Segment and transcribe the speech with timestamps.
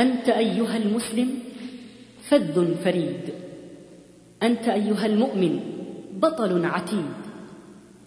[0.00, 1.28] أنت أيها المسلم
[2.28, 3.20] فذ فريد.
[4.42, 5.60] أنت أيها المؤمن
[6.12, 7.12] بطل عتيد.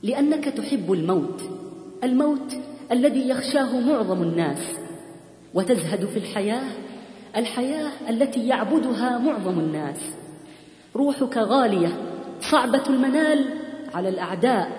[0.04, 1.42] لأنك تحب الموت
[2.04, 2.56] الموت
[2.92, 4.60] الذي يخشاه معظم الناس.
[5.54, 6.70] وتزهد في الحياة
[7.38, 10.00] الحياة التي يعبدها معظم الناس.
[10.96, 11.98] روحك غالية
[12.42, 13.46] صعبة المنال
[13.94, 14.72] على الأعداء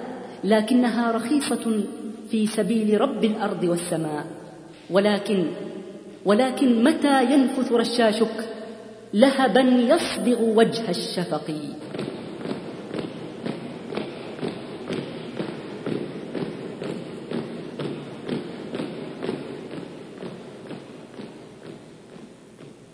[0.44, 1.84] لكنها رخيصة
[2.30, 4.26] في سبيل رب الأرض والسماء.
[4.90, 5.44] ولكن
[6.24, 8.48] ولكن متى ينفث رشاشك؟
[9.14, 11.54] لهبا يصبغ وجه الشفق.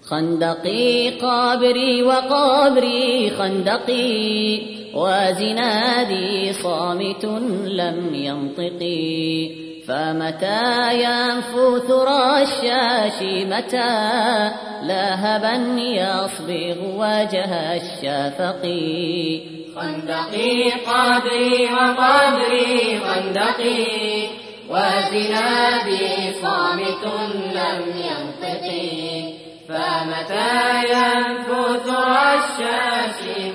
[0.02, 4.79] خندقي قابري وقابري خندقي.
[4.94, 7.24] وزنادي صامت
[7.64, 9.50] لم ينطقي
[9.88, 14.50] فمتى ينفث رشاش متى
[14.82, 18.62] لهبا يصبغ وجه الشفق.
[19.76, 24.40] خندقي قابري وقابري خندقي.
[24.70, 27.04] وزنادي صامت
[27.54, 30.52] لم ينطقي فمتى
[30.92, 33.49] ينفث الشاش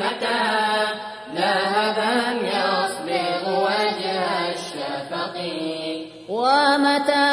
[6.30, 7.28] ومتى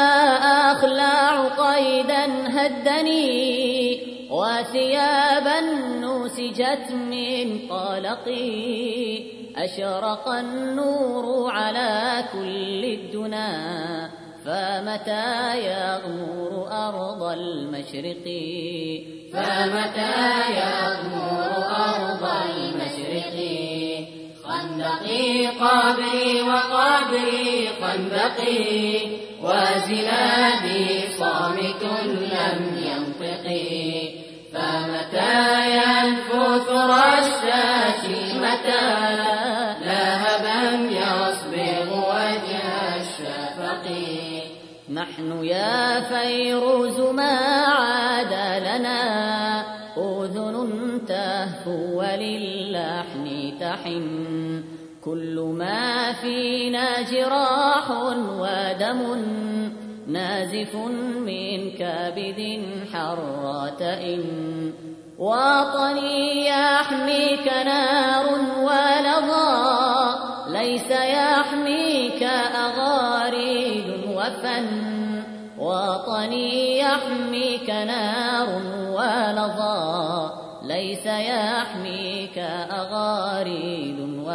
[0.71, 5.61] أخلع قيدا هدني وثيابا
[6.01, 9.23] نسجت من طلقي.
[9.55, 14.09] أشرق النور على كل الدنا
[14.45, 18.25] فمتى يغمر أرض المشرق؟
[19.33, 20.13] فمتى
[20.59, 21.22] يغمر
[25.43, 28.99] خندقي قابري وقابري خندقي
[29.41, 31.83] وزنادي صامت
[32.31, 34.09] لم ينطقي.
[34.53, 38.87] فمتى ينفث رشاشي متى؟
[39.81, 43.85] لهبا يصبغ وجه الشفق.
[44.93, 48.33] نحن يا فيروز ما عاد
[48.63, 49.03] لنا
[49.97, 54.82] أذن تهفو وللحن تحن.
[55.05, 57.91] كل ما فينا جراح
[58.39, 59.23] ودم
[60.07, 60.75] نازف
[61.25, 64.23] من كبد حرات إن
[65.17, 68.25] وطني يحميك نار
[68.59, 70.15] ولظى
[70.47, 72.23] ليس يحميك
[72.55, 74.93] أغاريد وفن.
[75.57, 78.47] وطني يحميك نار
[78.91, 80.29] ولظى
[80.63, 82.37] ليس يحميك
[82.71, 83.92] أغاريد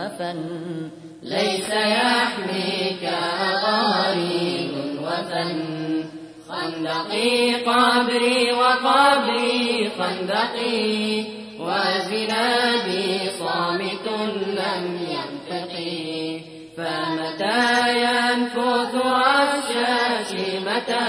[0.08, 0.91] وفن
[1.22, 4.70] ليس يحميك أغاريد
[5.02, 6.04] وفن
[6.48, 11.24] خندقي قابري وقابري خندقي.
[11.60, 14.08] وزنادي صامت
[14.46, 16.40] لم ينطقي.
[16.76, 17.66] فمتى
[18.04, 20.32] ينفث الشاش
[20.66, 21.08] متى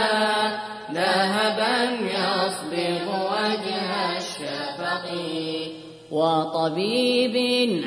[0.94, 3.09] ذهبا يصبغ
[6.12, 7.36] وطبيب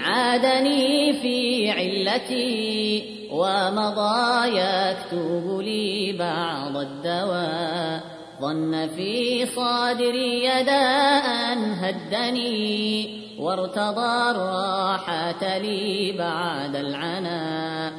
[0.04, 8.00] عادني في علتي ومضى يكتب لي بعض الدواء.
[8.40, 17.92] ظن في صدري داء هدني وارتضى الراحة لي بعد العنا.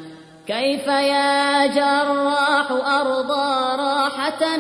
[0.48, 4.58] كيف يا جراح أرضى راحة؟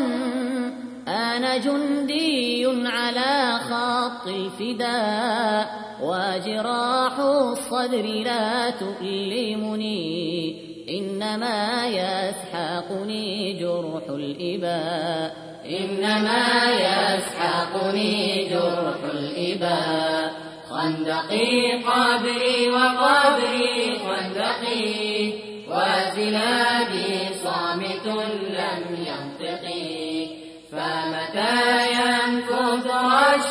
[1.14, 10.56] أنا جندي على خط الفداء وجراح الصدر لا تؤلمني
[10.90, 15.36] إنما يسحقني جرح الإباء.
[15.66, 20.34] إنما يسحقني جرح الإباء.
[20.70, 22.93] خندقي قابري وقابري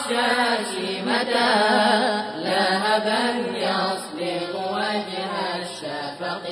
[0.02, 1.54] الشاش متى؟
[2.36, 3.22] لهبا
[3.56, 5.32] يصبغ وجه
[5.62, 6.44] الشفق.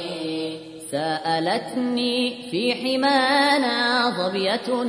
[0.91, 4.85] سألتني في حمانا ظبية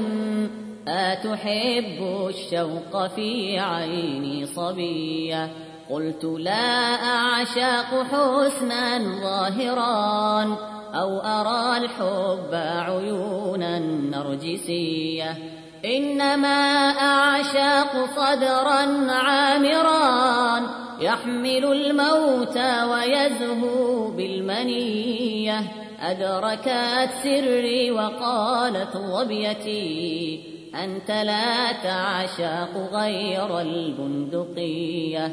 [0.87, 5.49] أتحب الشوق في عيني صبية؟
[5.89, 10.41] قلت لا أعشاق حسنا ظاهرا
[10.93, 15.37] أو أرى الحب عيونا نرجسية.
[15.85, 20.61] إنما أعشاق صدرا عامرا
[20.99, 25.61] يحمل الموت ويزهو بالمنية.
[26.01, 30.43] أدركت سري وقالت ظبيتي
[30.83, 35.25] أنت لا تعشق غير البندقية.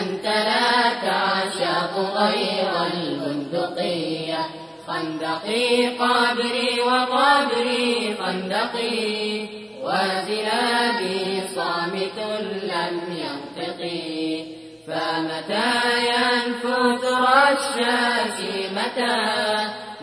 [0.00, 4.38] أنت لا تعشق غير البندقية.
[4.86, 9.59] خندقي قابري وقابري خندقي
[9.90, 12.18] وزلابي صامت
[12.62, 14.44] لم ينطقي.
[14.86, 15.72] فمتى
[16.06, 18.38] ينفث رشاش
[18.72, 19.18] متى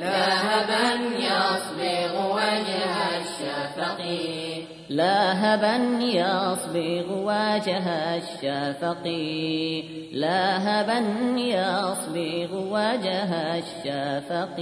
[0.02, 0.86] لاهبا
[1.18, 4.00] يصبغ وجه الشفق.
[4.90, 7.88] لاهبا يصبغ وجه
[8.18, 9.06] الشفق.
[10.12, 11.00] لاهبا
[11.38, 14.58] يصبغ وجه الشفق.